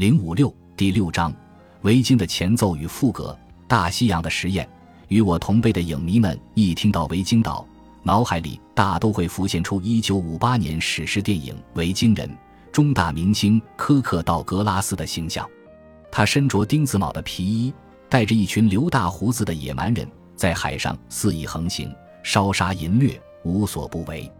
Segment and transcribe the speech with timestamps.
[0.00, 1.30] 零五六第六章，
[1.82, 4.66] 维京的前奏与副歌，大西洋的实验。
[5.08, 7.68] 与我同辈的影迷们一听到维京岛，
[8.02, 12.26] 脑海里大都会浮现出一九五八年史诗电影《维京人》
[12.72, 15.46] 中大明星科克·道格拉斯的形象。
[16.10, 17.70] 他身着钉子帽的皮衣，
[18.08, 24.32] 带着一群留大胡子的野蛮人，在海上肆意横行，烧杀淫掠，无所不为。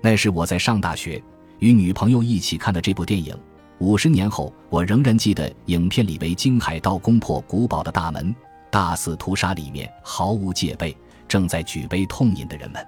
[0.00, 1.22] 那是我在上大学，
[1.58, 3.36] 与女朋友一起看的这部电影。
[3.82, 8.32] 五十年后，我仍然记得影片里维京海盗攻破古堡的大门，
[8.70, 12.86] 大肆屠杀里面毫无戒备、正在举杯痛饮的人们。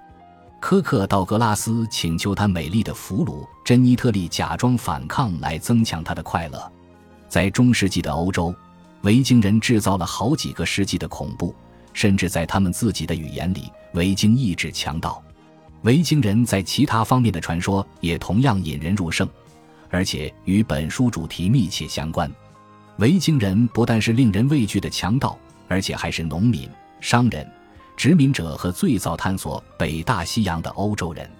[0.60, 6.72] 科克·道格拉斯请求他美丽的俘虏珍妮特利假装反抗，来增强他的快乐。
[7.28, 8.54] 在中世纪的欧洲，
[9.02, 11.52] 维京人制造了好几个世纪的恐怖，
[11.92, 15.20] 甚至在他们自己的语言里，维京意指强盗。
[15.82, 19.28] 维京人在其他方面的传说也同样引人入胜。
[19.94, 22.28] 而且与本书主题密切相关，
[22.98, 26.68] 维京人不但是令人畏惧的强盗，而且还是农民、
[27.00, 27.48] 商人、
[27.96, 31.30] 殖民者和最早探索北大西洋的欧洲人。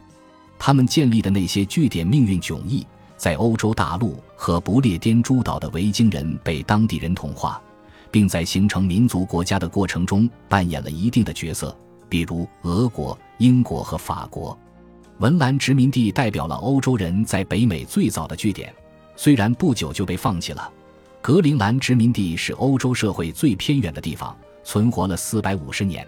[0.57, 7.61] 他们建立的那些据点命运迥异，在欧洲大陆和不列颠诸岛的维京人被当地人同化，
[8.13, 11.77] 并在形成民族国家的过程中扮演了一定的角色，
[12.09, 14.57] 比如俄国、英国和法国。
[15.19, 18.75] 文兰殖民地代表了欧洲人在北美最早的据点，
[19.15, 20.69] 虽然不久就被放弃了。
[21.23, 26.07] 格陵兰殖民地是欧洲社会最偏远的地方，存活了四百五十年。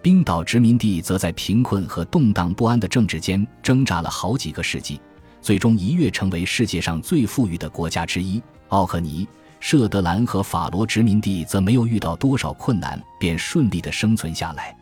[0.00, 4.98] 冰岛殖民地则在贫困和动荡不安的政治间挣扎了好几个世纪，
[5.42, 8.42] 最终一跃成为世界上最富裕的国家之一。
[8.68, 9.28] 奥克尼、
[9.60, 14.74] 舍德兰和法罗殖民地则没有遇到多少困难，便顺利地生存下来。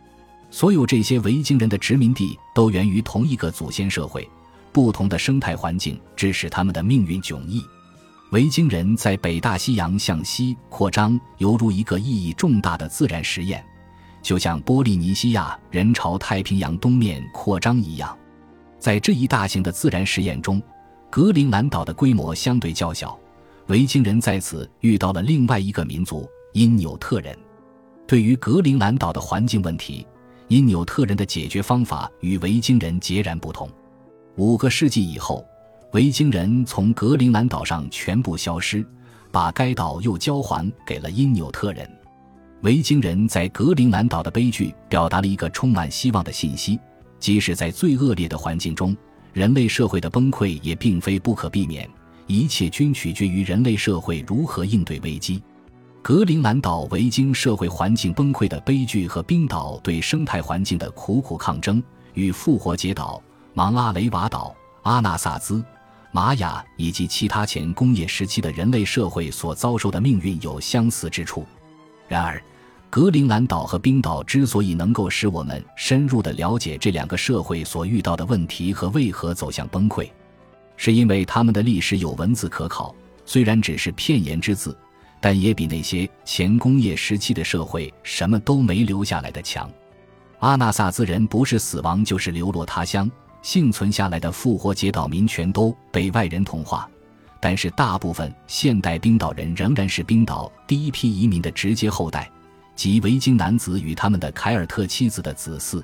[0.51, 4.29] 所有这些维京人的殖民地都源于同一个祖先社会，
[4.73, 7.63] 不同的生态环境致使他们的命运迥异。
[8.31, 13.65] 维京人在北大西洋向西扩张，犹如一个意义重大的自然实验，
[14.23, 18.17] 就像波利尼西亚人朝太平洋东面扩张一样。
[18.79, 20.63] 在这一大型的自然实验中，
[21.11, 23.19] 格陵兰岛的规模相对较小，
[23.69, 27.37] 维京人在此遇到了另外一个民族——因纽特人。
[28.07, 30.07] 对于格陵兰岛的环境问题，
[30.49, 33.69] 因纽特人的解决方法与维京人截然不同。
[34.37, 35.45] 五个世纪以后，
[35.93, 38.85] 维京人从格陵兰岛上全部消失，
[39.31, 41.89] 把该岛又交还给了因纽特人。
[42.63, 46.81] 维京人在格陵兰岛的悲剧表达了一个充满希望的信息：
[47.21, 48.97] 即使在最恶劣的环境中，
[49.33, 51.89] 人类社会的崩溃也并非不可避免，
[52.27, 55.43] 一切均取决于人类社会如何应对危机。
[56.09, 61.83] 格陵兰岛维京社会环境崩溃的悲剧和冰岛对生态环境的苦苦抗争，
[62.15, 65.63] 与复活节岛、芒阿雷瓦岛、阿纳萨兹、
[66.11, 71.45] 玛雅以及其他前工业时期的人类社会所遭受的命运有相似之处。
[72.09, 72.43] 然而，
[72.89, 80.09] 格陵兰岛和冰岛之所以能够使我们深入地了解这两个社会所遇到的问题和为何走向崩溃，
[80.75, 82.95] 是因为他们的历史有文字可考，
[83.27, 84.75] 虽然只是片言之字。
[85.21, 89.71] 但也比那些前工业时期的社会什么都没留下来的强。
[90.39, 93.11] 阿纳萨兹人不是死亡就是流落他乡，
[93.43, 96.89] 幸存下来的复活节岛民全都被外人同化。
[97.41, 102.31] 但是大部分现代冰岛人仍然是冰岛第一批移民的直接后代，
[102.75, 105.83] 即维京男子与他们的凯尔特妻子的子嗣。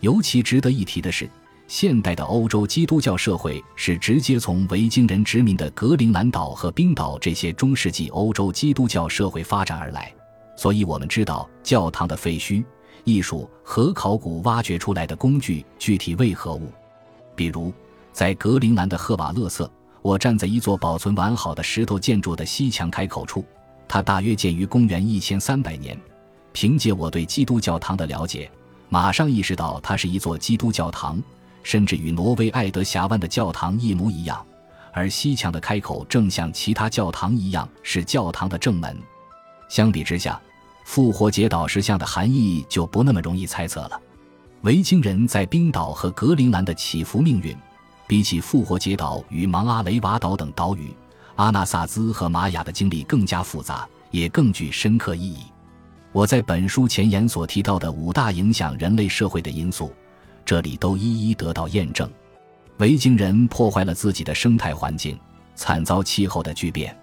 [0.00, 1.28] 尤其值得一提的是。
[1.68, 10.12] 现代的欧洲基督教社会是直接从维京人殖民的格陵兰岛和冰岛这些中世纪欧洲基督教社会发展而来，
[10.56, 12.62] 所以我们知道教堂的废墟、
[13.04, 16.70] 艺术和考古挖掘出来的工具具体为何物。
[17.34, 17.72] 比如，
[18.12, 19.70] 在格陵兰的赫瓦勒瑟，
[20.02, 23.42] 我站在一座保存完好的石头建筑的西墙开口处，
[23.88, 25.98] 它大约建于公元一千三百年。
[26.52, 28.50] 凭借我对基督教堂的了解，
[28.90, 31.18] 马上意识到它是一座基督教堂。
[31.62, 34.44] 甚至与挪威爱德峡湾的教堂一模一样，
[34.92, 38.96] 而西墙的开口正像其他教堂一样是教堂的正门。
[39.68, 40.40] 相比之下，
[40.84, 44.00] 复活节岛石像的含义就不那么容易猜测了。
[44.62, 47.56] 维京人在冰岛和格陵兰的起伏命运，
[48.06, 50.94] 比起复活节岛与芒阿雷瓦岛等岛屿，
[51.36, 55.38] 阿纳萨兹和玛雅的经历更加复杂，也更具深刻意义。
[56.12, 59.90] 我在本书前言所提到的五大影响人类社会的因素。
[60.44, 62.10] 这里都一一得到验证。
[62.78, 65.18] 维京人破坏了自己的生态环境，
[65.54, 66.96] 惨遭气候的巨变，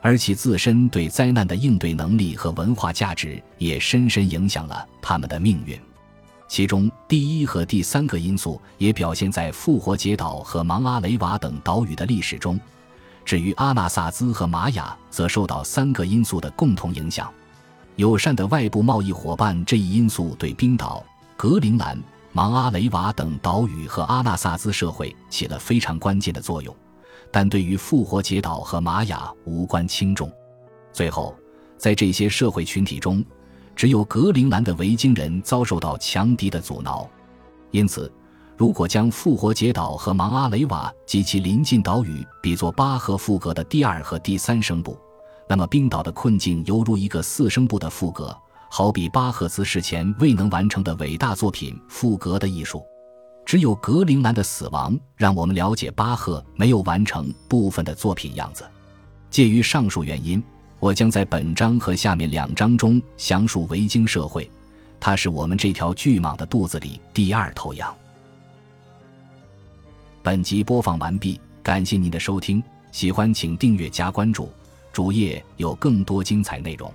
[0.00, 5.78] 而其自身对灾难的应对能力和文化价值也深深影响了他们的命运。
[6.46, 12.58] 其中，第一和第三个因素也表现在复活节岛和芒阿雷瓦等岛屿的历史中。
[13.24, 17.30] 至于阿纳萨兹和玛雅，则受到三个因素的共同影响：
[17.96, 21.04] 友善的外部贸易伙伴这一因素对冰岛、
[21.36, 22.02] 格陵兰、
[22.32, 26.74] 芒阿雷瓦等岛屿和阿纳萨兹社会起了非常关键的作用，
[27.30, 30.30] 但对于复活节岛和玛雅无关轻重。
[30.92, 31.34] 最后，
[31.76, 33.24] 在这些社会群体中，
[33.74, 37.08] 只有格陵兰的维京人遭受到强敌的阻挠，
[37.70, 38.12] 因此。
[38.56, 44.98] 如果将复活节岛和芒阿雷瓦及其邻近岛屿比作巴赫赋格的第二和第三声部，
[45.48, 48.36] 那么冰岛的困境犹如一个四声部的赋格，
[48.70, 52.78] 好比巴赫兹世前未能完成的伟大作品《赋格的艺术》。
[53.44, 58.62] 只有格陵兰的死亡，让我们了解巴赫没有完成部分的作品样子。
[59.30, 60.42] 介于上述原因，
[60.78, 64.48] 我将在本章和下面两章中详述维京社会，
[65.00, 67.96] 它是我们这条巨蟒的肚子里第二头羊。
[70.22, 72.62] 本集播放完毕，感谢您的收听，
[72.92, 74.52] 喜欢请订阅加关注，
[74.92, 76.92] 主页有更多精彩内容。